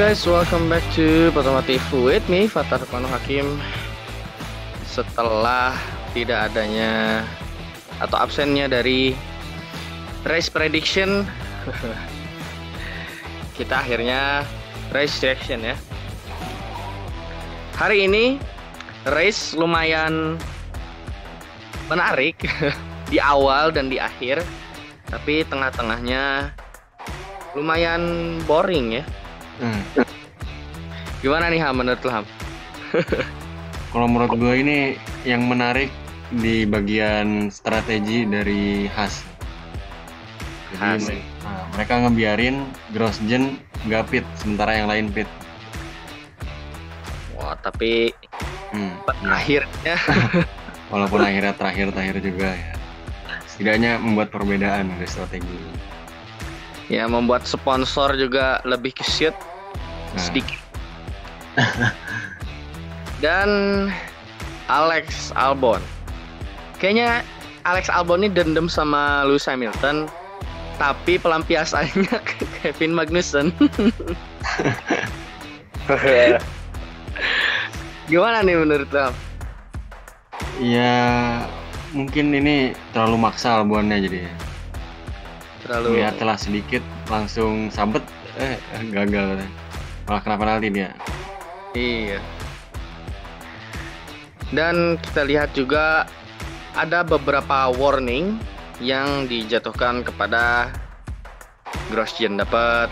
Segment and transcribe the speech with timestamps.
[0.00, 3.60] guys, welcome back to Otomotif with me Fatar Kono Hakim.
[4.88, 5.76] Setelah
[6.16, 7.20] tidak adanya
[8.00, 9.12] atau absennya dari
[10.24, 11.28] race prediction,
[13.60, 14.48] kita akhirnya
[14.88, 15.76] race reaction ya.
[17.76, 18.40] Hari ini
[19.04, 20.40] race lumayan
[21.92, 22.40] menarik
[23.12, 24.40] di awal dan di akhir,
[25.12, 26.56] tapi tengah-tengahnya
[27.52, 28.00] lumayan
[28.48, 29.04] boring ya.
[29.60, 29.82] Hmm.
[31.20, 32.24] Gimana nih Ham menurut lo Ham?
[33.92, 34.78] Kalau menurut gue ini
[35.22, 35.90] yang menarik
[36.32, 39.20] di bagian strategi dari Has.
[40.72, 42.62] Jadi me- nah, mereka ngebiarin
[42.94, 45.26] Grosjean nggak pit, sementara yang lain pit.
[47.34, 48.14] Wah tapi
[48.70, 48.94] Hmm,
[49.26, 49.34] ya.
[49.34, 49.96] akhirnya
[50.94, 52.70] Walaupun akhirnya terakhir-terakhir juga ya.
[53.44, 55.58] Setidaknya membuat perbedaan dari strategi.
[56.86, 59.06] ya membuat sponsor juga lebih ke
[60.10, 60.58] shoot Nah, sedikit.
[63.22, 63.50] Dan
[64.66, 65.82] Alex Albon.
[66.80, 67.22] Kayaknya
[67.68, 70.08] Alex Albon ini dendam sama Lewis Hamilton,
[70.80, 73.52] tapi pelampiasannya ke Kevin Magnussen.
[78.10, 79.12] Gimana nih menurut lo?
[80.58, 81.44] Ya
[81.92, 84.32] mungkin ini terlalu maksa Albonnya jadi ya.
[85.66, 88.02] Terlalu Lihat telah sedikit langsung sabet
[88.40, 88.56] eh,
[88.90, 89.44] gagal
[90.10, 90.90] malah kena penalti dia.
[91.70, 92.18] Iya.
[94.50, 96.02] Dan kita lihat juga
[96.74, 98.42] ada beberapa warning
[98.82, 100.74] yang dijatuhkan kepada
[101.94, 102.90] Grosjean dapat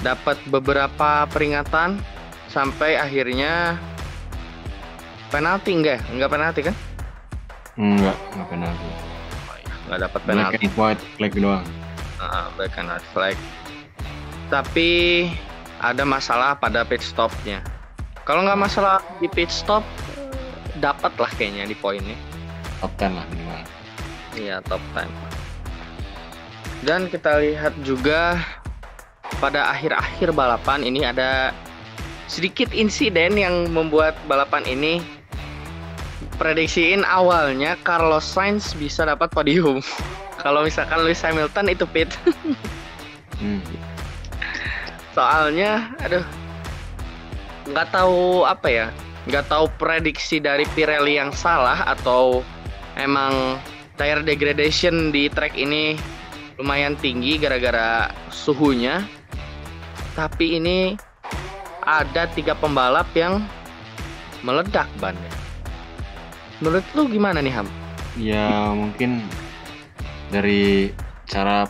[0.00, 2.00] dapat beberapa peringatan
[2.48, 3.76] sampai akhirnya
[5.28, 6.00] penalti enggak?
[6.08, 6.76] Enggak penalti kan?
[7.76, 8.88] Enggak, enggak penalti.
[9.84, 10.64] Enggak dapat Black penalti.
[10.64, 11.66] and white flag doang.
[12.16, 13.36] Ah, black and white flag.
[14.48, 14.88] Tapi
[15.78, 17.62] ada masalah pada pit stopnya.
[18.26, 19.80] Kalau nggak masalah di pit stop,
[20.82, 22.18] dapat lah kayaknya di poinnya.
[22.78, 23.62] Top 10 lah minimal.
[24.38, 25.08] Iya top 10.
[26.86, 28.38] Dan kita lihat juga
[29.42, 31.50] pada akhir-akhir balapan ini ada
[32.30, 35.02] sedikit insiden yang membuat balapan ini
[36.38, 39.82] prediksiin awalnya Carlos Sainz bisa dapat podium.
[40.42, 42.10] Kalau misalkan Lewis Hamilton itu pit.
[43.42, 43.58] Hmm.
[45.18, 46.22] Soalnya aduh
[47.66, 48.86] nggak tahu apa ya
[49.26, 52.46] nggak tahu prediksi dari Pirelli yang salah atau
[52.94, 53.58] emang
[53.98, 55.98] tire degradation di track ini
[56.54, 59.02] lumayan tinggi gara-gara suhunya
[60.14, 60.94] tapi ini
[61.82, 63.42] ada tiga pembalap yang
[64.46, 65.34] meledak bannya
[66.62, 67.66] menurut lu gimana nih Ham?
[68.18, 69.22] Ya mungkin
[70.30, 70.94] dari
[71.26, 71.66] cara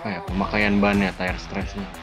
[0.00, 1.99] apa ya pemakaian ban ya tire stressnya.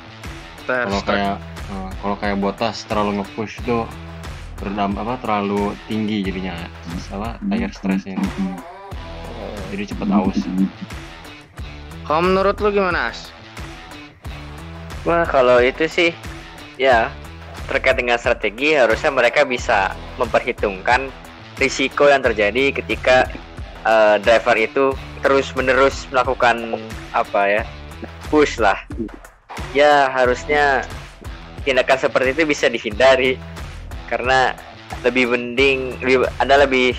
[0.68, 1.36] Kalau kayak
[1.72, 3.88] eh, kalau kayak botas terlalu nge-push tuh
[4.58, 6.58] berdam apa terlalu tinggi jadinya
[7.14, 8.18] apa tire stressnya
[9.72, 10.40] jadi cepet aus.
[12.08, 13.30] kalau menurut lu gimana As?
[15.04, 16.12] Wah kalau itu sih
[16.80, 17.12] ya
[17.68, 21.12] terkait dengan strategi harusnya mereka bisa memperhitungkan
[21.60, 23.28] risiko yang terjadi ketika
[23.84, 24.86] eh, driver itu
[25.20, 26.80] terus menerus melakukan
[27.12, 27.64] apa ya
[28.32, 28.80] push lah
[29.78, 30.82] ya harusnya
[31.62, 33.38] tindakan seperti itu bisa dihindari
[34.10, 34.58] karena
[35.06, 36.98] lebih mending lebih, anda lebih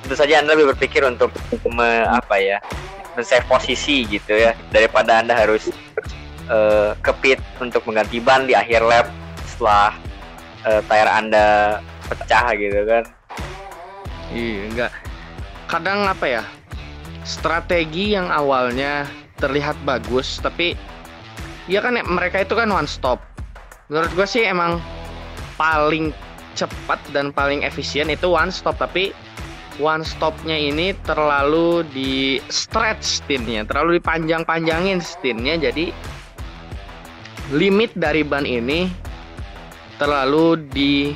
[0.00, 1.28] tentu saja anda lebih berpikir untuk
[1.68, 2.58] me, apa ya
[3.12, 5.68] men-save posisi gitu ya daripada anda harus
[6.48, 9.06] eh, ke pit untuk mengganti ban di akhir lap
[9.44, 9.92] setelah
[10.64, 11.46] eh, tire anda
[12.08, 13.04] pecah gitu kan
[14.32, 14.92] Iya, enggak.
[15.70, 16.42] Kadang apa ya?
[17.22, 19.06] Strategi yang awalnya
[19.38, 20.74] terlihat bagus, tapi
[21.70, 23.20] ya kan mereka itu kan one stop.
[23.88, 24.80] Menurut gue sih emang
[25.60, 26.12] paling
[26.54, 29.12] cepat dan paling efisien itu one stop, tapi
[29.82, 35.90] one stopnya ini terlalu di stretch stinnya, terlalu dipanjang-panjangin stinnya, jadi
[37.52, 38.88] limit dari ban ini
[40.00, 41.12] terlalu di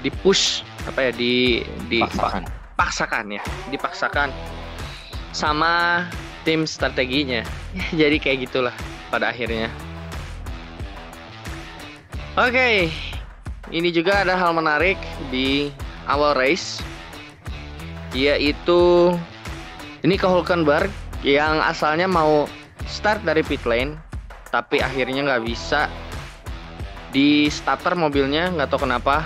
[0.00, 2.42] di push apa ya di di Paksakan.
[2.74, 4.28] paksakan ya dipaksakan
[5.30, 6.06] sama
[6.42, 8.74] tim strateginya Ya, jadi kayak gitulah
[9.12, 9.68] pada akhirnya.
[12.32, 12.88] Oke
[13.72, 14.96] ini juga ada hal menarik
[15.32, 15.72] di
[16.08, 16.80] awal race
[18.12, 19.12] yaitu
[20.04, 20.92] ini ke Hulkenberg
[21.24, 22.44] yang asalnya mau
[22.84, 23.96] start dari pit lane
[24.52, 25.88] tapi akhirnya nggak bisa.
[27.12, 29.24] Di starter mobilnya nggak tahu kenapa.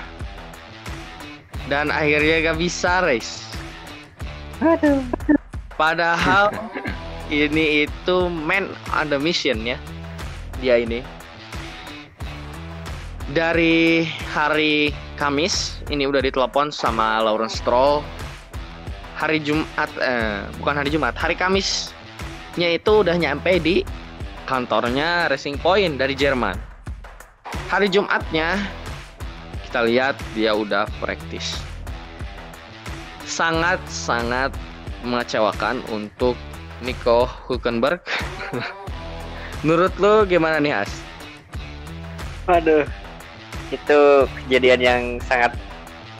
[1.66, 3.42] Dan akhirnya gak bisa race.
[5.74, 6.54] Padahal
[7.30, 9.78] ini itu man on the mission ya.
[10.62, 11.02] Dia ini.
[13.34, 18.04] dari hari Kamis ini udah ditelepon sama Lawrence Stroll.
[19.16, 23.82] Hari Jumat eh, bukan hari Jumat hari Kamisnya itu udah nyampe di
[24.44, 26.54] kantornya Racing Point dari Jerman.
[27.72, 28.60] Hari Jumatnya
[29.66, 31.58] kita lihat dia udah praktis.
[33.26, 34.54] Sangat sangat
[35.02, 36.38] mengecewakan untuk
[36.84, 38.00] Nico Hulkenberg.
[39.66, 40.92] Menurut lo gimana nih As?
[42.46, 42.86] Waduh,
[43.74, 44.00] itu
[44.44, 45.56] kejadian yang sangat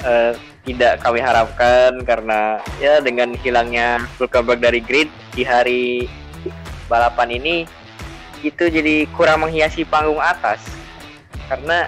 [0.03, 0.35] uh,
[0.67, 5.07] tidak kami harapkan karena ya dengan hilangnya Hulkenberg dari grid
[5.39, 6.11] di hari
[6.91, 7.57] balapan ini
[8.43, 10.63] itu jadi kurang menghiasi panggung atas.
[11.47, 11.87] Karena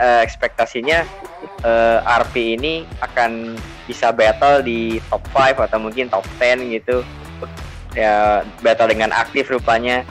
[0.00, 1.04] uh, ekspektasinya
[1.64, 7.04] uh, eh, RP ini akan bisa battle di top 5 atau mungkin top 10 gitu
[7.94, 10.06] ya battle dengan aktif rupanya.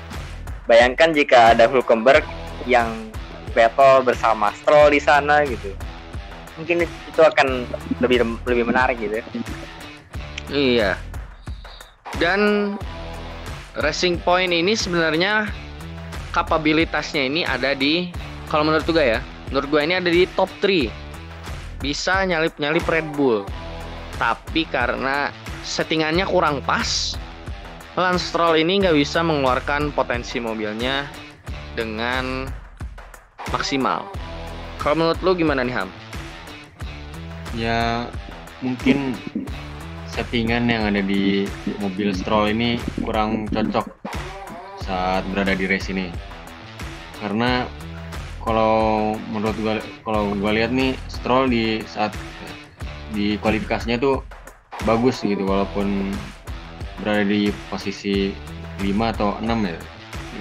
[0.68, 2.24] Bayangkan jika ada Hulkenberg
[2.64, 3.12] yang
[3.52, 5.76] battle bersama Stroll di sana gitu.
[6.56, 7.66] Mungkin itu akan
[8.02, 9.22] lebih lebih menarik gitu
[10.54, 10.98] iya.
[12.22, 12.74] Dan
[13.78, 15.50] Racing Point ini sebenarnya
[16.34, 18.14] kapabilitasnya ini ada di
[18.50, 19.20] kalau menurut gue ya
[19.50, 20.90] menurut gue ini ada di top 3
[21.82, 23.46] bisa nyalip-nyalip Red Bull.
[24.22, 25.34] Tapi karena
[25.66, 27.18] settingannya kurang pas
[27.94, 31.06] Lance Stroll ini nggak bisa mengeluarkan potensi mobilnya
[31.78, 32.50] dengan
[33.54, 34.10] maksimal.
[34.82, 35.90] Kalau menurut lu gimana nih Ham?
[37.54, 38.10] Ya
[38.66, 39.14] mungkin
[40.10, 41.46] settingan yang ada di
[41.78, 43.86] mobil Stroll ini kurang cocok
[44.82, 46.10] saat berada di race ini.
[47.22, 47.70] Karena
[48.42, 52.10] kalau menurut gua kalau gua lihat nih Stroll di saat
[53.14, 54.26] di kualifikasinya tuh
[54.82, 56.10] bagus gitu walaupun
[57.04, 58.32] berada di posisi
[58.80, 59.78] 5 atau 6 ya.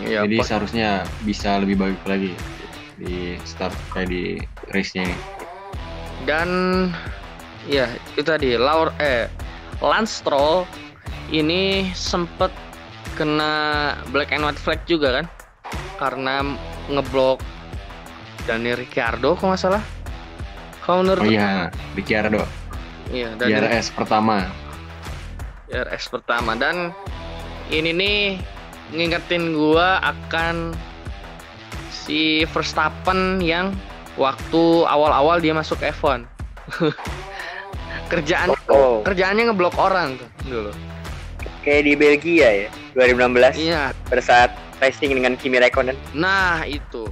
[0.07, 0.89] ya Jadi seharusnya
[1.27, 2.33] bisa lebih baik lagi
[3.03, 4.39] di start kayak di
[4.71, 5.19] race-nya ini.
[6.23, 6.49] Dan
[7.67, 9.27] ya itu tadi Laur eh
[9.83, 10.63] Lance Stroll
[11.35, 12.55] ini sempet
[13.19, 15.27] kena black and white flag juga kan
[15.99, 16.47] karena
[16.87, 17.43] ngeblok
[18.47, 19.83] Daniel Ricciardo kok nggak salah.
[20.83, 22.43] Kalau menurut Oh iya, Ricciardo.
[23.11, 24.51] Iya, dan pertama.
[25.73, 26.53] RS pertama.
[26.55, 26.93] Dan
[27.73, 28.21] ini nih
[28.93, 30.77] ngingetin gua akan
[31.89, 33.73] si Verstappen yang
[34.21, 36.29] waktu awal-awal dia masuk F1
[38.13, 39.01] kerjaan oh.
[39.07, 40.73] kerjaannya ngeblok orang tuh dulu.
[41.63, 43.95] Kayak di Belgia ya 2016 iya.
[44.11, 44.51] pada saat
[44.83, 45.97] racing dengan Kimi Räikkönen.
[46.13, 47.09] Nah itu.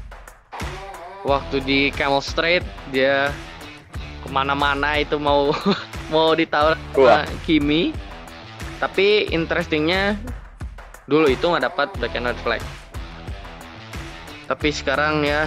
[1.22, 3.30] Waktu di Camel Straight dia
[4.20, 5.54] ke mana-mana itu mau
[6.12, 7.94] mau ditawar sama Kimi
[8.80, 10.16] tapi interestingnya
[11.04, 12.62] dulu itu nggak dapat black and white flag.
[14.48, 15.46] Tapi sekarang ya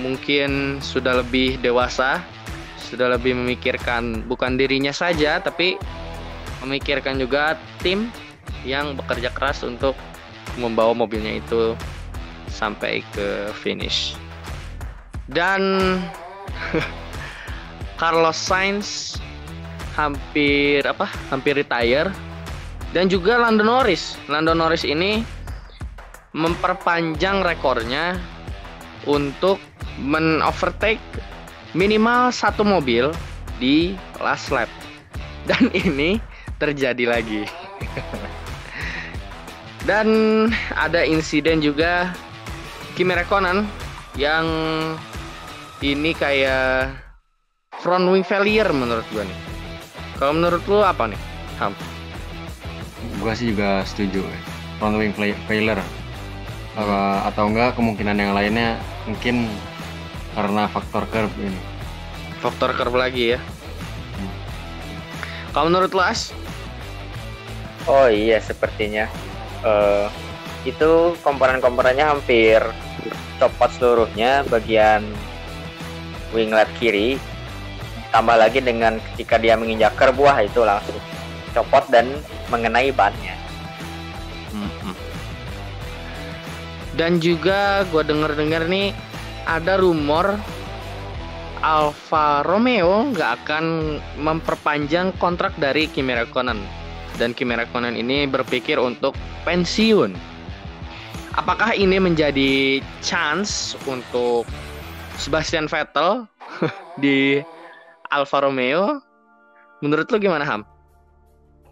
[0.00, 2.24] mungkin sudah lebih dewasa
[2.80, 5.78] sudah lebih memikirkan bukan dirinya saja tapi
[6.64, 8.10] memikirkan juga tim
[8.66, 9.94] yang bekerja keras untuk
[10.58, 11.78] membawa mobilnya itu
[12.50, 14.18] sampai ke finish.
[15.30, 15.62] Dan
[18.00, 19.20] Carlos Sainz
[20.06, 22.08] hampir apa hampir retire
[22.96, 25.22] dan juga Lando Norris Lando Norris ini
[26.30, 28.14] memperpanjang rekornya
[29.08, 29.58] untuk
[29.98, 31.02] men-overtake
[31.74, 33.10] minimal satu mobil
[33.58, 34.70] di last lap.
[35.46, 36.20] Dan ini
[36.60, 37.42] terjadi lagi.
[39.88, 40.06] Dan
[40.76, 42.12] ada insiden juga
[42.94, 43.64] Kimi Räikkönen
[44.20, 44.44] yang
[45.80, 46.92] ini kayak
[47.80, 49.49] front wing failure menurut gue nih.
[50.20, 51.20] Kalau menurut lu apa nih,
[51.58, 51.72] Ham?
[53.24, 54.20] Gua sih juga setuju.
[54.76, 55.16] Front wing
[55.48, 55.80] failure
[56.76, 59.48] uh, atau enggak kemungkinan yang lainnya mungkin
[60.36, 61.60] karena faktor curve ini
[62.38, 64.32] faktor curve lagi ya hmm.
[65.50, 66.30] kalau menurut lo As?
[67.90, 69.10] oh iya sepertinya
[69.66, 70.06] uh,
[70.62, 72.60] itu komponen-komponennya hampir
[73.40, 75.02] copot seluruhnya bagian
[76.36, 77.16] winglet kiri
[78.10, 80.98] tambah lagi dengan ketika dia menginjak wah itu langsung
[81.54, 82.10] copot dan
[82.50, 83.40] mengenai bannya.
[86.94, 88.92] Dan juga gue denger-dengar nih
[89.48, 90.36] ada rumor
[91.60, 93.64] Alfa Romeo nggak akan
[94.20, 96.60] memperpanjang kontrak dari Kimi Räikkönen.
[97.16, 100.16] Dan Kimi Räikkönen ini berpikir untuk pensiun.
[101.36, 104.44] Apakah ini menjadi chance untuk
[105.20, 106.26] Sebastian Vettel
[107.04, 107.44] di
[108.10, 108.98] Alfa Romeo?
[109.80, 110.66] Menurut lo gimana Ham?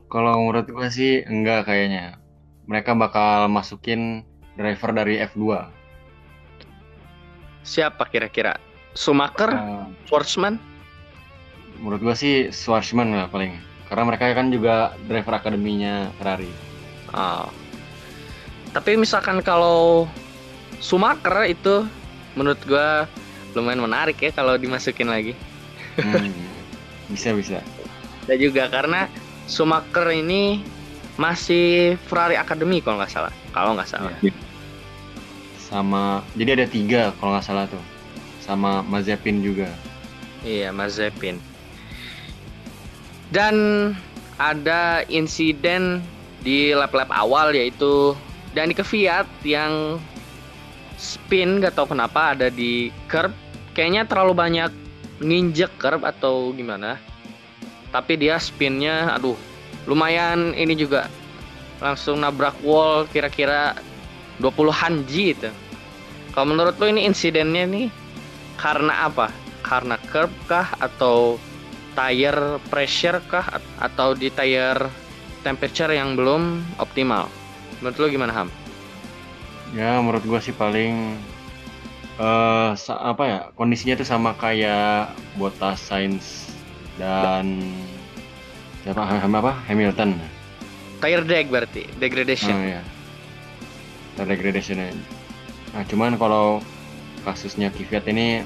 [0.09, 2.17] Kalau menurut gue sih enggak kayaknya.
[2.71, 4.23] Mereka bakal masukin
[4.55, 5.75] driver dari F2.
[7.69, 8.57] siapa kira-kira?
[8.97, 10.57] Schumacher, uh, Schwarzman?
[11.79, 13.55] Menurut gua sih Schwarzman lah paling.
[13.87, 16.49] Karena mereka kan juga driver akademinya Ferrari.
[17.13, 17.53] Oh.
[18.73, 20.09] Tapi misalkan kalau
[20.81, 21.85] Schumacher itu
[22.35, 23.05] menurut gua
[23.53, 25.37] lumayan menarik ya kalau dimasukin lagi.
[25.99, 26.31] Hmm,
[27.11, 27.59] bisa bisa.
[28.29, 29.11] Dan juga karena
[29.49, 30.63] Schumacher ini
[31.19, 33.33] masih Ferrari Academy kalau nggak salah.
[33.51, 34.15] Kalau nggak salah.
[34.23, 34.31] Ya.
[35.59, 37.83] Sama, jadi ada tiga kalau nggak salah tuh.
[38.45, 39.69] Sama Mazepin juga.
[40.47, 41.43] Iya Mazepin.
[43.29, 43.55] Dan
[44.39, 46.01] ada insiden
[46.41, 48.15] di lap-lap awal yaitu
[48.55, 49.99] Dani Kvyat yang
[50.97, 53.31] spin gak tau kenapa ada di curb
[53.75, 54.71] kayaknya terlalu banyak
[55.19, 56.99] nginjek curb atau gimana
[57.91, 59.37] tapi dia spinnya aduh
[59.89, 61.09] lumayan ini juga
[61.83, 63.79] langsung nabrak wall kira-kira
[64.39, 65.51] 20 G itu
[66.35, 67.89] kalau menurut lo ini insidennya nih
[68.59, 69.31] karena apa
[69.63, 71.39] karena curb kah atau
[71.99, 74.87] tire pressure kah atau di tire
[75.43, 77.27] temperature yang belum optimal.
[77.83, 78.49] Menurut lo gimana Ham?
[79.75, 81.19] Ya menurut gua sih paling
[82.19, 86.51] uh, apa ya kondisinya itu sama kayak Bottas, Sainz
[86.99, 87.63] dan
[88.83, 90.19] siapa apa Hamilton.
[90.99, 92.55] Tire drag berarti degradation.
[92.55, 92.83] Oh ya.
[94.19, 94.83] Tire degradation.
[95.75, 96.59] Nah cuman kalau
[97.23, 98.43] kasusnya Kvyat ini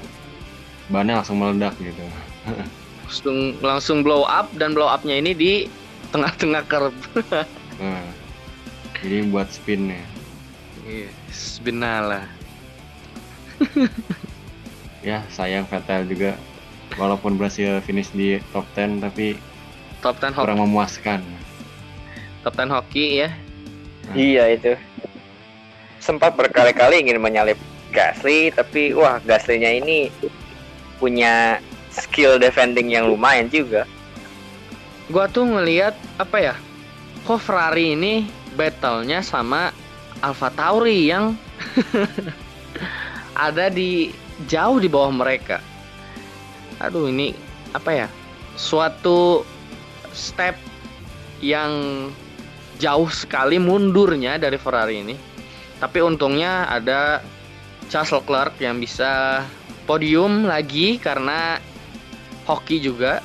[0.93, 2.05] bannya langsung meledak gitu.
[3.03, 5.51] langsung langsung blow up dan blow upnya ini di
[6.13, 6.95] tengah-tengah curb.
[7.81, 8.05] nah,
[9.01, 10.01] jadi buat spinnya.
[10.83, 12.27] Iya, spinala.
[15.07, 16.39] ya sayang Vettel juga
[16.95, 19.35] walaupun berhasil finish di top 10 tapi
[19.99, 20.65] top 10 kurang hoki.
[20.69, 21.19] memuaskan.
[22.45, 23.29] Top 10 hoki ya.
[24.09, 24.15] Nah.
[24.15, 24.73] Iya itu.
[26.03, 27.57] Sempat berkali-kali ingin menyalip
[27.93, 30.11] Gasly tapi wah Gasly-nya ini
[30.97, 31.61] punya
[31.93, 33.85] skill defending yang lumayan juga.
[35.11, 36.55] Gua tuh ngelihat apa ya?
[37.23, 38.27] Kok Ferrari ini
[38.59, 39.71] battle-nya sama
[40.19, 41.35] Alfa Tauri yang
[43.33, 44.13] ada di
[44.49, 45.61] jauh di bawah mereka.
[46.81, 47.33] Aduh ini
[47.73, 48.07] apa ya?
[48.57, 49.41] Suatu
[50.13, 50.57] step
[51.41, 52.07] yang
[52.77, 55.15] jauh sekali mundurnya dari Ferrari ini.
[55.81, 57.19] Tapi untungnya ada
[57.91, 59.43] Charles Leclerc yang bisa
[59.83, 61.59] podium lagi karena
[62.47, 63.19] hoki juga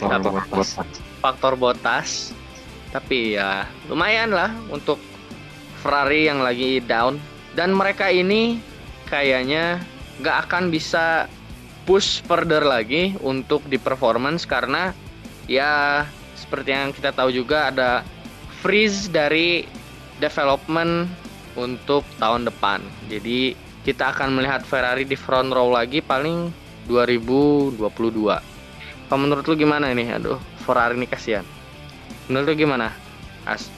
[0.00, 0.68] faktor botas
[1.20, 2.08] faktor botas
[2.92, 5.00] tapi ya lumayan lah untuk
[5.80, 7.20] Ferrari yang lagi down
[7.56, 8.60] dan mereka ini
[9.08, 9.80] kayaknya
[10.20, 11.26] gak akan bisa
[11.88, 14.92] push further lagi untuk di performance karena
[15.48, 16.04] ya
[16.36, 18.04] seperti yang kita tahu juga ada
[18.60, 19.64] freeze dari
[20.20, 21.08] development
[21.56, 26.50] untuk tahun depan jadi kita akan melihat Ferrari di front row lagi paling
[26.90, 27.78] 2022.
[29.06, 30.10] Kalau menurut lu gimana ini?
[30.10, 31.46] Aduh, Ferrari ini kasihan.
[32.26, 32.90] Menurut lu gimana?
[33.46, 33.70] As.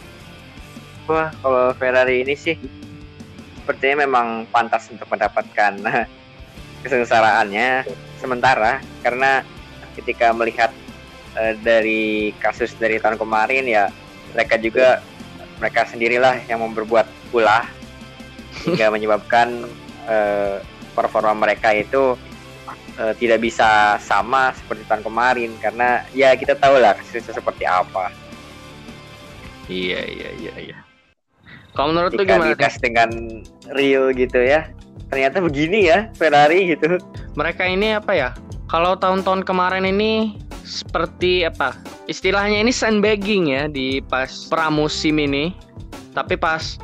[1.05, 2.57] Wah, kalau Ferrari ini sih
[3.69, 5.77] sepertinya memang pantas untuk mendapatkan
[6.81, 7.85] kesengsaraannya
[8.17, 9.45] sementara karena
[9.93, 10.73] ketika melihat
[11.37, 13.93] uh, dari kasus dari tahun kemarin ya
[14.33, 15.05] mereka juga
[15.61, 17.69] mereka sendirilah yang memperbuat ulah
[18.65, 19.69] hingga menyebabkan
[20.09, 20.65] uh,
[20.97, 22.17] performa mereka itu
[22.97, 28.09] uh, tidak bisa sama seperti tahun kemarin karena ya kita tahu lah kasusnya seperti apa.
[29.69, 30.88] Iya iya iya iya.
[31.79, 32.59] Kalau menurut lu gimana?
[32.59, 33.07] Dikas dengan
[33.71, 34.67] real gitu ya.
[35.15, 36.99] Ternyata begini ya Ferrari gitu.
[37.39, 38.35] Mereka ini apa ya?
[38.67, 41.79] Kalau tahun-tahun kemarin ini seperti apa?
[42.11, 45.55] Istilahnya ini sandbagging ya di pas pramusim ini.
[46.19, 46.83] Tapi pas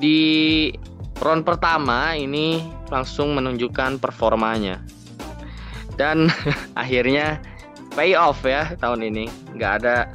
[0.00, 0.72] di
[1.20, 4.82] round pertama ini langsung menunjukkan performanya
[5.94, 6.26] dan
[6.82, 7.38] akhirnya
[7.94, 10.10] pay off ya tahun ini nggak ada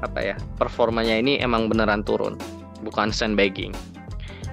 [0.00, 2.38] apa ya performanya ini emang beneran turun
[2.84, 3.72] bukan sandbagging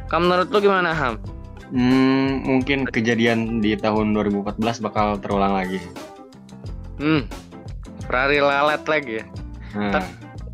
[0.08, 1.20] kamu menurut lu gimana Ham?
[1.68, 5.84] Hmm, mungkin kejadian di tahun 2014 bakal terulang lagi.
[6.96, 7.28] Hmm,
[8.08, 9.26] Ferrari lalat lagi ya.
[9.76, 9.92] Hmm.
[9.92, 10.00] Ta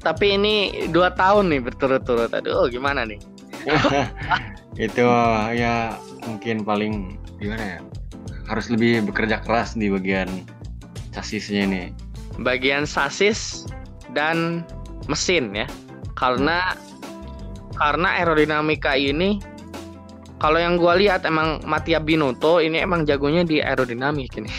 [0.04, 2.34] tapi ini dua tahun nih berturut-turut.
[2.34, 3.22] Aduh, gimana nih?
[4.82, 5.06] itu
[5.54, 7.80] ya mungkin paling gimana ya
[8.50, 10.28] harus lebih bekerja keras di bagian
[11.16, 11.84] sasisnya ini
[12.42, 13.70] bagian sasis
[14.18, 14.66] dan
[15.08, 15.70] mesin ya
[16.18, 16.76] karena
[17.78, 19.42] karena aerodinamika ini
[20.42, 24.52] kalau yang gue lihat emang Mattia Binotto ini emang jagonya di aerodinamik ini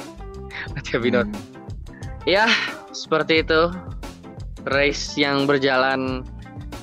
[0.74, 2.26] Mattia Binotto hmm.
[2.26, 2.48] ya
[2.90, 3.70] seperti itu
[4.66, 6.26] race yang berjalan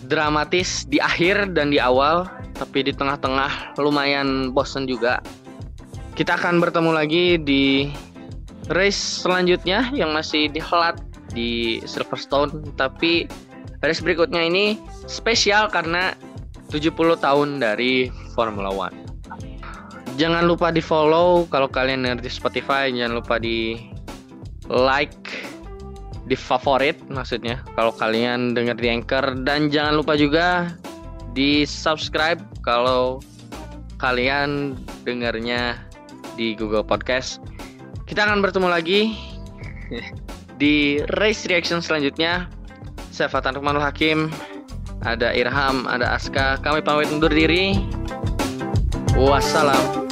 [0.07, 5.19] dramatis di akhir dan di awal tapi di tengah-tengah lumayan bosen juga.
[6.15, 7.91] Kita akan bertemu lagi di
[8.71, 10.95] race selanjutnya yang masih dihelat
[11.35, 13.27] di Silverstone, tapi
[13.83, 14.79] race berikutnya ini
[15.09, 16.15] spesial karena
[16.69, 18.95] 70 tahun dari Formula One.
[20.15, 23.75] Jangan lupa di follow kalau kalian di Spotify, jangan lupa di
[24.71, 25.51] like,
[26.25, 30.73] di favorit maksudnya kalau kalian dengar di Anchor dan jangan lupa juga
[31.37, 33.21] di subscribe kalau
[34.01, 34.73] kalian
[35.05, 35.77] dengarnya
[36.39, 37.39] di Google Podcast.
[38.09, 39.13] Kita akan bertemu lagi
[40.61, 42.49] di race reaction selanjutnya.
[43.15, 44.27] Saya Fatan Rukmanul Hakim,
[44.99, 46.59] ada Irham, ada Aska.
[46.59, 47.79] Kami pamit undur diri.
[49.15, 50.04] Wassalam.